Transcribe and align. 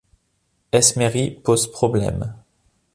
Esmery 0.71 1.29
pose 1.29 1.67
problème. 1.71 2.33